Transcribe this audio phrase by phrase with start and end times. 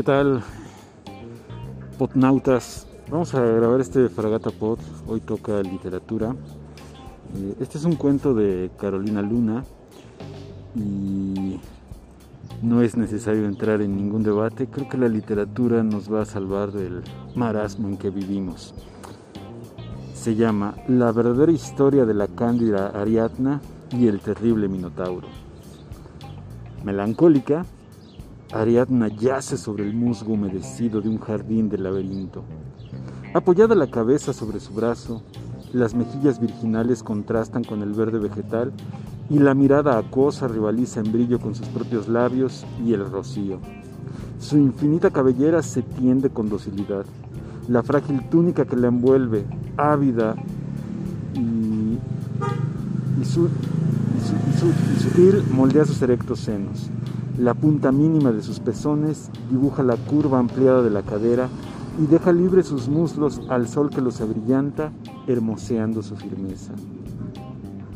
[0.00, 0.42] ¿Qué tal,
[1.98, 2.86] potnautas?
[3.10, 4.78] Vamos a grabar este Fragata Pod.
[5.06, 6.34] Hoy toca literatura.
[7.36, 9.62] Eh, este es un cuento de Carolina Luna
[10.74, 11.60] y
[12.62, 14.68] no es necesario entrar en ningún debate.
[14.68, 17.02] Creo que la literatura nos va a salvar del
[17.34, 18.74] marasmo en que vivimos.
[20.14, 25.28] Se llama La verdadera historia de la cándida Ariadna y el terrible Minotauro.
[26.84, 27.66] Melancólica,
[28.52, 32.42] Ariadna yace sobre el musgo humedecido de un jardín de laberinto.
[33.32, 35.22] Apoyada la cabeza sobre su brazo,
[35.72, 38.72] las mejillas virginales contrastan con el verde vegetal
[39.28, 43.60] y la mirada acosa rivaliza en brillo con sus propios labios y el rocío.
[44.40, 47.04] Su infinita cabellera se tiende con docilidad.
[47.68, 49.44] La frágil túnica que la envuelve,
[49.76, 50.34] ávida
[51.34, 51.98] y,
[54.98, 56.90] sutil, moldea sus erectos senos.
[57.40, 61.48] La punta mínima de sus pezones dibuja la curva ampliada de la cadera
[61.98, 64.92] y deja libres sus muslos al sol que los abrillanta,
[65.26, 66.74] hermoseando su firmeza.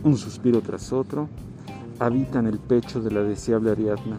[0.03, 1.29] Un suspiro tras otro
[2.01, 4.17] en el pecho de la deseable Ariadna.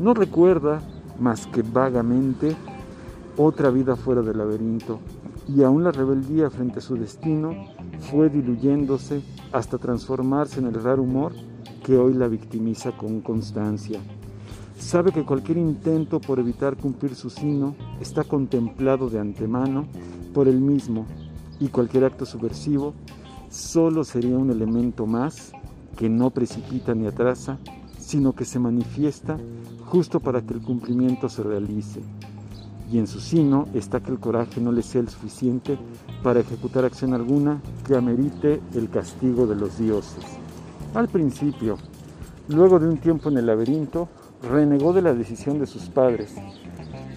[0.00, 0.80] No recuerda,
[1.20, 2.56] más que vagamente,
[3.36, 5.00] otra vida fuera del laberinto,
[5.54, 7.52] y aún la rebeldía frente a su destino
[8.10, 9.20] fue diluyéndose
[9.52, 11.32] hasta transformarse en el raro humor
[11.84, 14.00] que hoy la victimiza con constancia.
[14.78, 19.86] Sabe que cualquier intento por evitar cumplir su sino está contemplado de antemano
[20.34, 21.06] por él mismo
[21.58, 22.94] y cualquier acto subversivo
[23.48, 25.52] solo sería un elemento más
[25.96, 27.58] que no precipita ni atrasa,
[27.98, 29.38] sino que se manifiesta
[29.86, 32.00] justo para que el cumplimiento se realice.
[32.92, 35.78] Y en su sino está que el coraje no le sea el suficiente
[36.22, 40.24] para ejecutar acción alguna que amerite el castigo de los dioses.
[40.94, 41.78] Al principio,
[42.48, 44.08] luego de un tiempo en el laberinto,
[44.42, 46.34] renegó de la decisión de sus padres.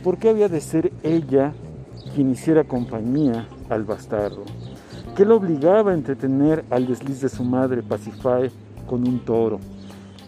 [0.04, 1.54] ¿Por qué había de ser ella
[2.16, 4.44] quien hiciera compañía al bastardo?
[5.16, 8.52] ¿Qué lo obligaba a entretener al desliz de su madre, Pasifae,
[8.88, 9.60] con un toro?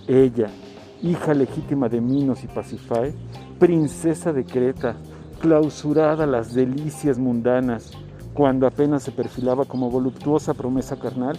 [0.07, 0.49] Ella,
[1.01, 3.13] hija legítima de Minos y Pasifae,
[3.57, 4.95] princesa de Creta,
[5.39, 7.91] clausurada a las delicias mundanas,
[8.33, 11.37] cuando apenas se perfilaba como voluptuosa promesa carnal,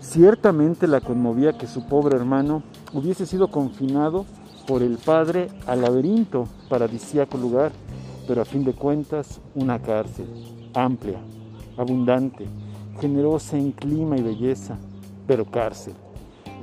[0.00, 2.62] ciertamente la conmovía que su pobre hermano
[2.92, 4.24] hubiese sido confinado
[4.68, 7.72] por el padre al laberinto, paradisíaco lugar,
[8.28, 10.26] pero a fin de cuentas una cárcel,
[10.74, 11.18] amplia,
[11.78, 12.44] abundante,
[13.00, 14.76] generosa en clima y belleza,
[15.26, 15.94] pero cárcel.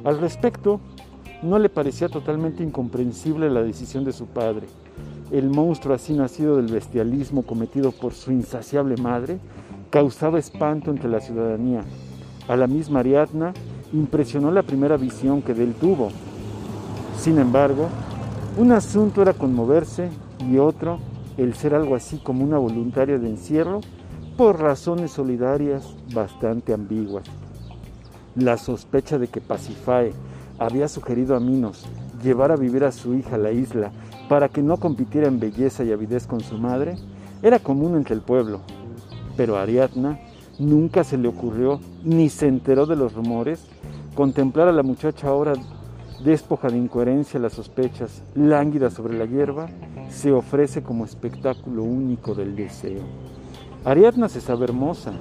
[0.03, 0.79] Al respecto,
[1.41, 4.67] no le parecía totalmente incomprensible la decisión de su padre.
[5.31, 9.39] El monstruo así nacido del bestialismo cometido por su insaciable madre
[9.89, 11.81] causaba espanto entre la ciudadanía.
[12.47, 13.51] A la misma Ariadna
[13.93, 16.11] impresionó la primera visión que de él tuvo,
[17.17, 17.87] sin embargo,
[18.57, 20.09] un asunto era conmoverse
[20.49, 20.99] y otro
[21.37, 23.81] el ser algo así como una voluntaria de encierro
[24.37, 27.25] por razones solidarias bastante ambiguas.
[28.35, 30.13] La sospecha de que Pasifae
[30.59, 31.85] había sugerido a Minos
[32.23, 33.91] llevar a vivir a su hija a la isla
[34.29, 36.95] para que no compitiera en belleza y avidez con su madre
[37.41, 38.61] era común entre el pueblo,
[39.37, 40.19] pero Ariadna
[40.57, 43.65] nunca se le ocurrió ni se enteró de los rumores
[44.15, 45.53] contemplar a la muchacha ahora
[46.23, 49.67] despoja de incoherencia las sospechas, lánguida sobre la hierba,
[50.09, 53.01] se ofrece como espectáculo único del deseo.
[53.83, 55.11] Ariadna se sabe hermosa.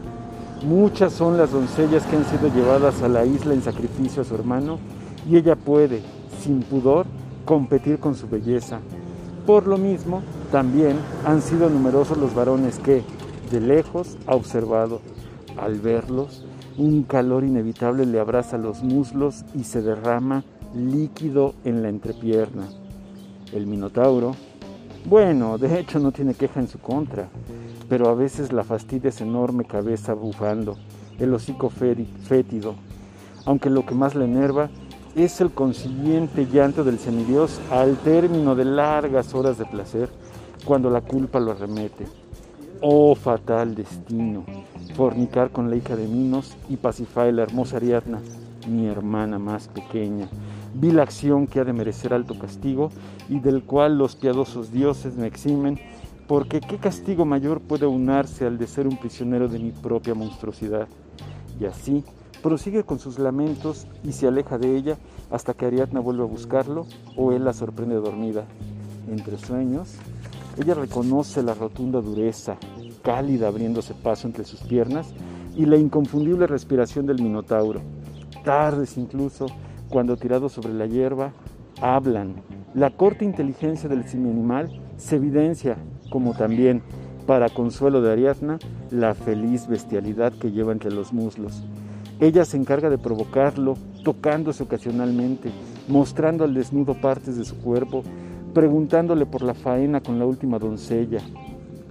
[0.67, 4.35] Muchas son las doncellas que han sido llevadas a la isla en sacrificio a su
[4.35, 4.79] hermano
[5.29, 6.01] y ella puede,
[6.41, 7.07] sin pudor,
[7.45, 8.81] competir con su belleza.
[9.47, 10.97] Por lo mismo, también
[11.27, 13.03] han sido numerosos los varones que,
[13.51, 15.01] de lejos, ha observado.
[15.59, 16.45] Al verlos,
[16.79, 20.43] un calor inevitable le abraza los muslos y se derrama
[20.75, 22.69] líquido en la entrepierna.
[23.53, 24.35] El Minotauro,
[25.07, 27.29] bueno, de hecho no tiene queja en su contra,
[27.89, 30.77] pero a veces la fastidia es enorme cabeza bufando,
[31.19, 32.75] el hocico fétido,
[33.45, 34.71] aunque lo que más le enerva
[35.15, 40.09] es el consiguiente llanto del semidios al término de largas horas de placer,
[40.65, 42.07] cuando la culpa lo arremete.
[42.81, 44.45] Oh fatal destino,
[44.97, 48.21] fornicar con la hija de Minos y pacificar la hermosa Ariadna,
[48.69, 50.29] mi hermana más pequeña,
[50.75, 52.91] vi la acción que ha de merecer alto castigo
[53.29, 55.79] y del cual los piadosos dioses me eximen,
[56.27, 60.89] porque qué castigo mayor puede unarse al de ser un prisionero de mi propia monstruosidad.
[61.61, 62.05] Y así
[62.43, 64.97] prosigue con sus lamentos y se aleja de ella
[65.31, 66.87] hasta que Ariadna vuelve a buscarlo
[67.17, 68.45] o él la sorprende dormida.
[69.11, 69.95] Entre sueños,
[70.59, 72.57] ella reconoce la rotunda dureza,
[73.03, 75.13] cálida abriéndose paso entre sus piernas
[75.57, 77.81] y la inconfundible respiración del Minotauro.
[78.45, 79.47] Tardes incluso,
[79.89, 81.33] cuando tirados sobre la hierba,
[81.81, 82.35] hablan.
[82.75, 85.77] La corta inteligencia del animal se evidencia,
[86.11, 86.83] como también
[87.27, 88.59] para consuelo de Ariadna,
[88.91, 91.65] la feliz bestialidad que lleva entre los muslos.
[92.21, 95.51] Ella se encarga de provocarlo, tocándose ocasionalmente,
[95.89, 98.03] mostrando al desnudo partes de su cuerpo,
[98.53, 101.21] preguntándole por la faena con la última doncella.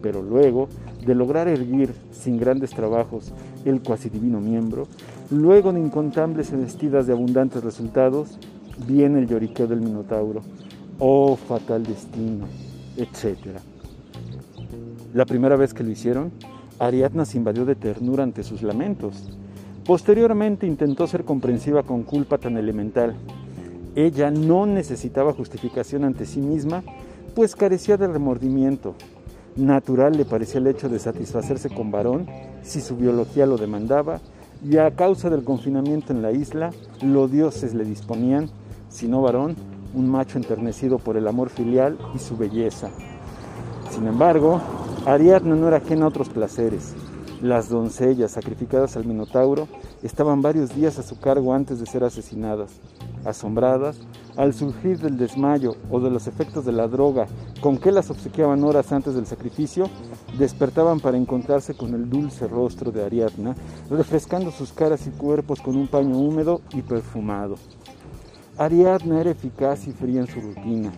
[0.01, 0.69] Pero luego,
[1.06, 3.34] de lograr erguir sin grandes trabajos
[3.65, 4.88] el cuasi divino miembro,
[5.30, 8.38] luego de incontables vestidas de abundantes resultados,
[8.88, 10.42] viene el lloriqueo del Minotauro.
[11.00, 12.45] Oh, fatal destino,
[12.98, 13.38] etc.
[15.13, 16.31] La primera vez que lo hicieron,
[16.80, 19.38] Ariadna se invadió de ternura ante sus lamentos.
[19.86, 23.16] Posteriormente intentó ser comprensiva con culpa tan elemental.
[23.95, 26.83] Ella no necesitaba justificación ante sí misma,
[27.36, 28.95] pues carecía de remordimiento.
[29.56, 32.28] Natural le parecía el hecho de satisfacerse con varón
[32.64, 34.20] si su biología lo demandaba,
[34.68, 36.72] y a causa del confinamiento en la isla,
[37.02, 38.50] los dioses le disponían,
[38.90, 39.56] si no varón,
[39.94, 42.90] un macho enternecido por el amor filial y su belleza.
[43.92, 44.62] Sin embargo,
[45.06, 46.94] Ariadna no era ajena a otros placeres.
[47.42, 49.68] Las doncellas sacrificadas al Minotauro
[50.02, 52.72] estaban varios días a su cargo antes de ser asesinadas.
[53.26, 54.00] Asombradas,
[54.35, 57.27] al surgir del desmayo o de los efectos de la droga
[57.62, 59.89] con que las obsequiaban horas antes del sacrificio,
[60.38, 63.56] despertaban para encontrarse con el dulce rostro de Ariadna,
[63.89, 67.56] refrescando sus caras y cuerpos con un paño húmedo y perfumado.
[68.57, 70.91] Ariadna era eficaz y fría en su rutina.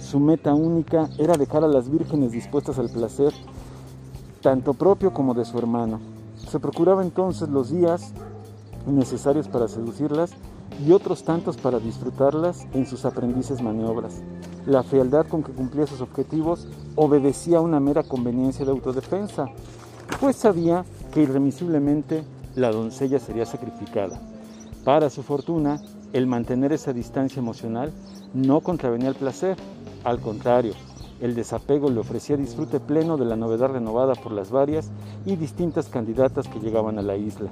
[0.00, 3.32] Su meta única era dejar a las vírgenes dispuestas al placer
[4.40, 6.00] tanto propio como de su hermano.
[6.50, 8.12] Se procuraba entonces los días
[8.86, 10.32] necesarios para seducirlas
[10.86, 14.22] y otros tantos para disfrutarlas en sus aprendices maniobras.
[14.66, 19.46] La fealdad con que cumplía sus objetivos obedecía a una mera conveniencia de autodefensa,
[20.20, 22.24] pues sabía que irremisiblemente
[22.54, 24.20] la doncella sería sacrificada.
[24.84, 25.80] Para su fortuna,
[26.12, 27.92] el mantener esa distancia emocional
[28.34, 29.56] no contravenía el placer,
[30.04, 30.74] al contrario,
[31.22, 34.90] el desapego le ofrecía disfrute pleno de la novedad renovada por las varias
[35.24, 37.50] y distintas candidatas que llegaban a la isla.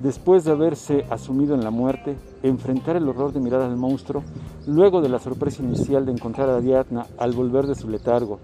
[0.00, 4.22] Después de haberse asumido en la muerte, enfrentar el horror de mirar al monstruo,
[4.66, 8.38] luego de la sorpresa inicial de encontrar a Ariadna al volver de su letargo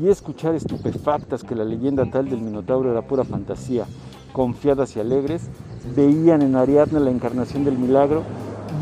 [0.00, 3.84] y escuchar estupefactas que la leyenda tal del Minotauro era pura fantasía,
[4.32, 5.48] confiadas y alegres,
[5.94, 8.22] veían en Ariadna la encarnación del milagro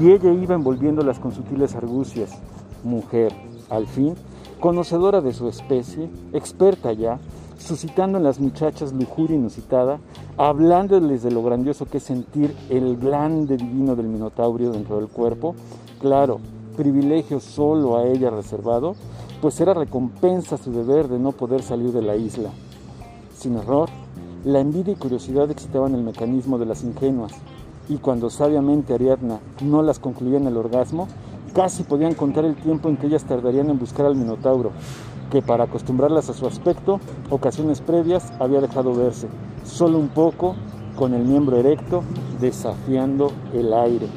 [0.01, 2.39] y ella iba envolviéndolas con sutiles argucias.
[2.85, 3.33] Mujer,
[3.69, 4.15] al fin,
[4.61, 7.19] conocedora de su especie, experta ya,
[7.63, 9.99] suscitando en las muchachas lujuria inusitada,
[10.37, 15.55] hablándoles de lo grandioso que es sentir el grande divino del Minotaurio dentro del cuerpo,
[16.01, 16.41] claro,
[16.77, 18.95] privilegio solo a ella reservado,
[19.41, 22.51] pues era recompensa su deber de no poder salir de la isla.
[23.37, 23.89] Sin error,
[24.45, 27.33] la envidia y curiosidad excitaban el mecanismo de las ingenuas,
[27.89, 31.09] y cuando sabiamente Ariadna no las concluía en el orgasmo,
[31.55, 34.73] Casi podían contar el tiempo en que ellas tardarían en buscar al Minotauro,
[35.33, 37.01] que para acostumbrarlas a su aspecto,
[37.31, 39.29] ocasiones previas había dejado verse,
[39.65, 40.55] solo un poco,
[40.95, 42.03] con el miembro erecto,
[42.39, 44.09] desafiando el aire.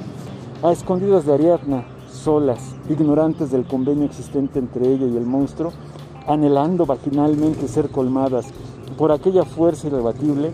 [0.62, 5.72] A escondidas de Ariadna, solas, ignorantes del convenio existente entre ella y el monstruo,
[6.28, 8.48] anhelando vaginalmente ser colmadas
[8.98, 10.52] por aquella fuerza irrebatible,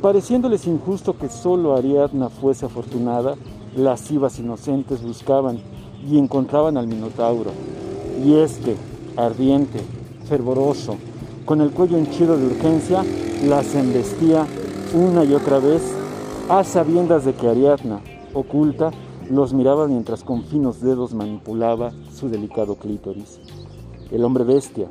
[0.00, 3.34] pareciéndoles injusto que solo Ariadna fuese afortunada,
[3.76, 5.60] lascivas inocentes buscaban
[6.08, 7.50] y encontraban al Minotauro.
[8.24, 8.74] Y este,
[9.18, 9.97] ardiente,
[10.28, 10.96] fervoroso,
[11.44, 13.04] con el cuello henchido de urgencia,
[13.46, 14.46] las embestía
[14.94, 15.82] una y otra vez,
[16.48, 18.00] a sabiendas de que Ariadna,
[18.34, 18.90] oculta,
[19.30, 23.40] los miraba mientras con finos dedos manipulaba su delicado clítoris.
[24.10, 24.88] El hombre bestia,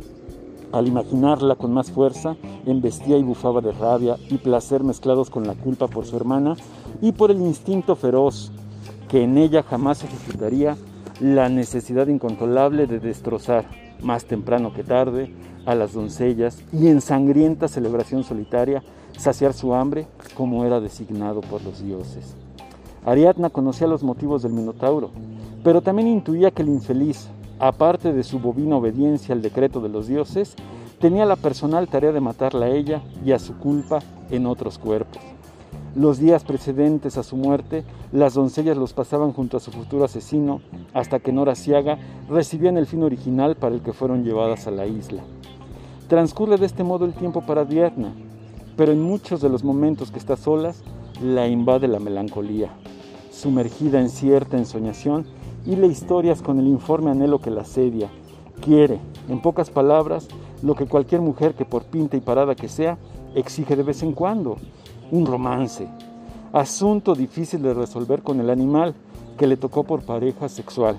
[0.71, 5.55] al imaginarla con más fuerza, embestía y bufaba de rabia y placer mezclados con la
[5.55, 6.55] culpa por su hermana
[7.01, 8.51] y por el instinto feroz
[9.07, 10.75] que en ella jamás ejecutaría
[11.19, 13.65] la necesidad incontrolable de destrozar,
[14.01, 15.33] más temprano que tarde,
[15.65, 18.83] a las doncellas y en sangrienta celebración solitaria
[19.17, 22.35] saciar su hambre como era designado por los dioses.
[23.05, 25.11] Ariadna conocía los motivos del Minotauro,
[25.63, 27.27] pero también intuía que el infeliz,
[27.59, 30.55] aparte de su bovina obediencia al decreto de los dioses,
[30.99, 35.21] tenía la personal tarea de matarla a ella y a su culpa en otros cuerpos.
[35.97, 40.61] Los días precedentes a su muerte, las doncellas los pasaban junto a su futuro asesino
[40.93, 41.97] hasta que Nora Ciaga
[42.29, 45.23] recibían el fin original para el que fueron llevadas a la isla.
[46.07, 48.13] Transcurre de este modo el tiempo para Diana,
[48.75, 50.83] pero en muchos de los momentos que está solas,
[51.19, 52.69] la invade la melancolía,
[53.31, 55.25] sumergida en cierta ensoñación
[55.65, 58.11] y le historias con el informe anhelo que la asedia.
[58.61, 58.99] Quiere,
[59.29, 60.27] en pocas palabras,
[60.61, 62.99] lo que cualquier mujer que por pinta y parada que sea,
[63.33, 64.57] exige de vez en cuando,
[65.11, 65.87] un romance,
[66.53, 68.93] asunto difícil de resolver con el animal
[69.37, 70.97] que le tocó por pareja sexual.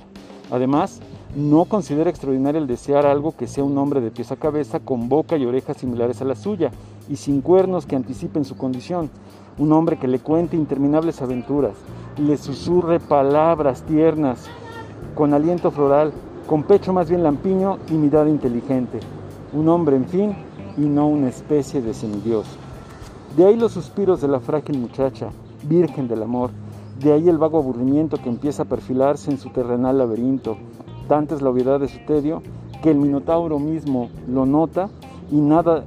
[0.50, 1.00] Además,
[1.36, 5.08] no considera extraordinario el desear algo que sea un hombre de pies a cabeza con
[5.08, 6.70] boca y orejas similares a la suya
[7.08, 9.10] y sin cuernos que anticipen su condición.
[9.58, 11.74] Un hombre que le cuente interminables aventuras,
[12.16, 14.46] le susurre palabras tiernas,
[15.14, 16.12] con aliento floral,
[16.46, 19.00] con pecho más bien lampiño y mirada inteligente.
[19.52, 20.34] Un hombre, en fin,
[20.76, 22.46] y no una especie de semidios.
[23.36, 25.30] De ahí los suspiros de la frágil muchacha,
[25.68, 26.50] virgen del amor,
[27.00, 30.56] de ahí el vago aburrimiento que empieza a perfilarse en su terrenal laberinto,
[31.08, 32.42] Tanta es la obviedad de su tedio
[32.82, 34.90] que el Minotauro mismo lo nota
[35.30, 35.84] y nada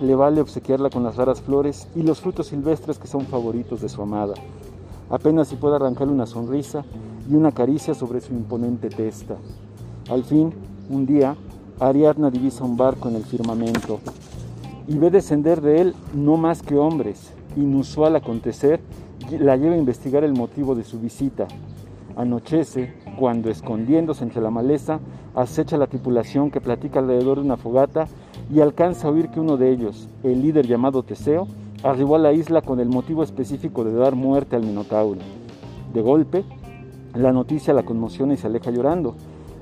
[0.00, 3.88] le vale obsequiarla con las raras flores y los frutos silvestres que son favoritos de
[3.88, 4.34] su amada.
[5.10, 6.84] Apenas si puede arrancarle una sonrisa
[7.28, 9.36] y una caricia sobre su imponente testa.
[10.08, 10.52] Al fin,
[10.88, 11.36] un día,
[11.80, 13.98] Ariadna divisa un barco en el firmamento
[14.86, 17.32] y ve descender de él no más que hombres.
[17.56, 18.80] Inusual acontecer,
[19.38, 21.46] la lleva a investigar el motivo de su visita.
[22.16, 25.00] Anochece cuando, escondiéndose entre la maleza,
[25.34, 28.06] acecha la tripulación que platica alrededor de una fogata
[28.52, 31.46] y alcanza a oír que uno de ellos, el líder llamado Teseo,
[31.82, 35.20] arribó a la isla con el motivo específico de dar muerte al Minotauro.
[35.94, 36.44] De golpe,
[37.14, 39.14] la noticia la conmociona y se aleja llorando.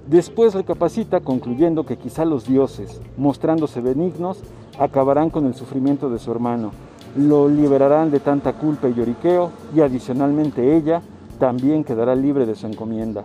[0.06, 4.42] Después recapacita concluyendo que quizá los dioses, mostrándose benignos,
[4.78, 6.73] acabarán con el sufrimiento de su hermano,
[7.16, 11.02] lo liberarán de tanta culpa y lloriqueo y adicionalmente ella
[11.38, 13.25] también quedará libre de su encomienda.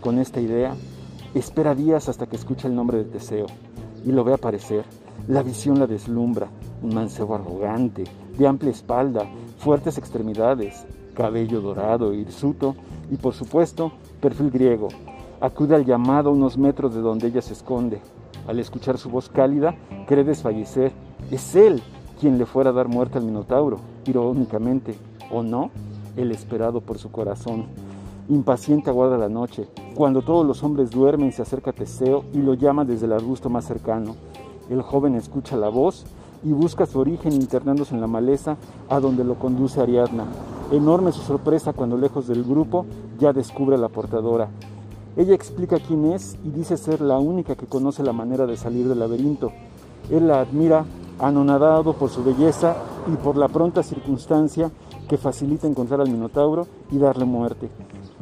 [0.00, 0.74] Con esta idea,
[1.34, 3.46] espera días hasta que escuche el nombre de Teseo
[4.04, 4.84] y lo ve aparecer.
[5.28, 6.48] La visión la deslumbra,
[6.82, 8.04] un mancebo arrogante,
[8.38, 9.26] de amplia espalda,
[9.58, 12.76] fuertes extremidades, cabello dorado, hirsuto
[13.10, 14.88] y por supuesto perfil griego.
[15.40, 18.00] Acude al llamado unos metros de donde ella se esconde.
[18.46, 19.74] Al escuchar su voz cálida,
[20.06, 20.92] cree desfallecer.
[21.30, 21.82] Es él
[22.20, 24.94] quien le fuera a dar muerte al Minotauro, irónicamente,
[25.30, 25.70] ¿o no?
[26.16, 27.66] El esperado por su corazón.
[28.28, 29.68] Impaciente aguarda la noche.
[29.94, 33.66] Cuando todos los hombres duermen, se acerca Teseo y lo llama desde el arbusto más
[33.66, 34.16] cercano.
[34.68, 36.04] El joven escucha la voz
[36.42, 38.56] y busca su origen internándose en la maleza
[38.88, 40.24] a donde lo conduce Ariadna.
[40.72, 42.84] Enorme su sorpresa cuando lejos del grupo
[43.18, 44.48] ya descubre a la portadora.
[45.16, 48.86] Ella explica quién es y dice ser la única que conoce la manera de salir
[48.86, 49.50] del laberinto.
[50.10, 50.84] Él la admira,
[51.18, 52.76] anonadado por su belleza
[53.10, 54.70] y por la pronta circunstancia
[55.08, 57.70] que facilita encontrar al Minotauro y darle muerte.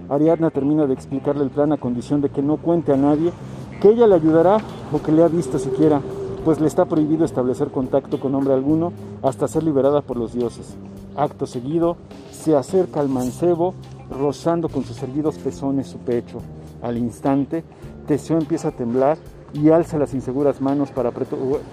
[0.09, 3.33] Ariadna termina de explicarle el plan a condición de que no cuente a nadie
[3.81, 4.59] que ella le ayudará
[4.93, 6.01] o que le ha visto siquiera,
[6.45, 10.77] pues le está prohibido establecer contacto con hombre alguno hasta ser liberada por los dioses.
[11.17, 11.97] Acto seguido,
[12.31, 13.75] se acerca al mancebo,
[14.11, 16.41] rozando con sus erguidos pezones su pecho.
[16.85, 17.65] Al instante,
[18.07, 19.17] Teseo empieza a temblar
[19.55, 21.11] y alza las inseguras manos para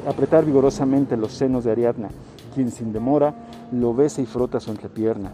[0.07, 2.07] apretar vigorosamente los senos de Ariadna,
[2.55, 3.35] quien sin demora
[3.73, 5.33] lo besa y frota su entrepierna.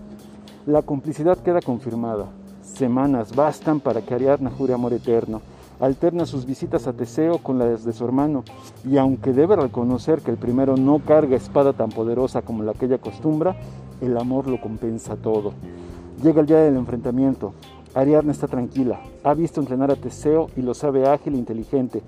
[0.66, 2.26] La complicidad queda confirmada.
[2.64, 5.42] Semanas bastan para que Ariadna jure amor eterno.
[5.80, 8.44] Alterna sus visitas a Teseo con las de su hermano,
[8.84, 12.86] y aunque debe reconocer que el primero no carga espada tan poderosa como la que
[12.86, 13.56] ella acostumbra,
[14.02, 15.54] el amor lo compensa todo.
[16.24, 17.54] Llega el día del enfrentamiento.
[17.98, 22.04] Ariadna está tranquila, ha visto entrenar a Teseo y lo sabe ágil e inteligente,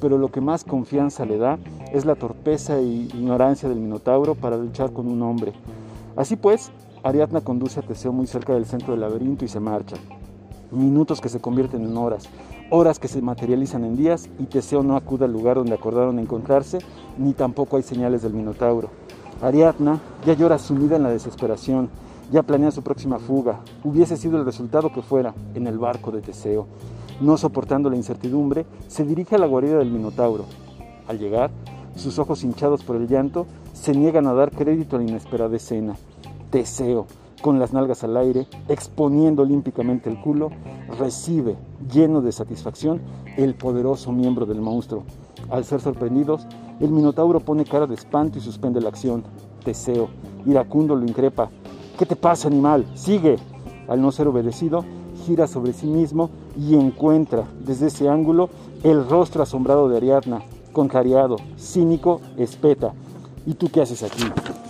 [0.00, 1.58] pero lo que más confianza le da
[1.92, 5.52] es la torpeza e ignorancia del Minotauro para luchar con un hombre.
[6.16, 6.72] Así pues,
[7.02, 9.96] Ariadna conduce a Teseo muy cerca del centro del laberinto y se marcha.
[10.70, 12.26] Minutos que se convierten en horas,
[12.70, 16.78] horas que se materializan en días y Teseo no acude al lugar donde acordaron encontrarse,
[17.18, 18.88] ni tampoco hay señales del Minotauro.
[19.42, 21.90] Ariadna ya llora sumida en la desesperación,
[22.32, 26.22] ya planea su próxima fuga, hubiese sido el resultado que fuera, en el barco de
[26.22, 26.66] Teseo.
[27.20, 30.44] No soportando la incertidumbre, se dirige a la guarida del Minotauro.
[31.06, 31.50] Al llegar,
[31.96, 35.96] sus ojos hinchados por el llanto se niegan a dar crédito a la inesperada escena.
[36.50, 37.06] Teseo,
[37.40, 40.50] con las nalgas al aire, exponiendo olímpicamente el culo,
[40.98, 41.56] recibe,
[41.92, 43.00] lleno de satisfacción,
[43.36, 45.04] el poderoso miembro del monstruo.
[45.50, 46.46] Al ser sorprendidos,
[46.80, 49.24] el Minotauro pone cara de espanto y suspende la acción.
[49.62, 50.08] Teseo,
[50.46, 51.50] iracundo, lo increpa.
[51.98, 52.86] ¿Qué te pasa, animal?
[52.96, 53.36] Sigue.
[53.86, 54.84] Al no ser obedecido,
[55.24, 58.50] gira sobre sí mismo y encuentra desde ese ángulo
[58.82, 62.92] el rostro asombrado de Ariadna, contrariado, cínico, espeta.
[63.46, 64.24] ¿Y tú qué haces aquí?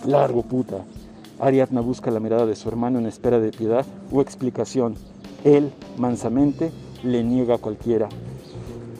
[0.06, 0.84] Largo puta.
[1.40, 4.94] Ariadna busca la mirada de su hermano en espera de piedad o explicación.
[5.44, 8.08] Él, mansamente, le niega a cualquiera.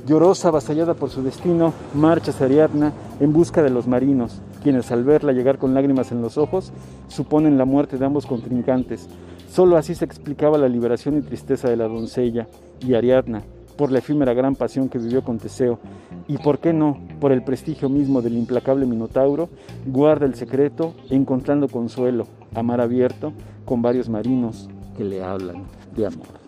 [0.07, 5.05] Llorosa, avasallada por su destino, marcha hacia Ariadna en busca de los marinos, quienes al
[5.05, 6.73] verla llegar con lágrimas en los ojos,
[7.07, 9.09] suponen la muerte de ambos contrincantes.
[9.47, 12.49] Solo así se explicaba la liberación y tristeza de la doncella
[12.81, 13.43] y Ariadna,
[13.77, 15.79] por la efímera gran pasión que vivió con Teseo,
[16.27, 19.51] y por qué no, por el prestigio mismo del implacable Minotauro,
[19.87, 23.35] guarda el secreto encontrando consuelo, amar abierto,
[23.67, 26.44] con varios marinos que le hablan de amor.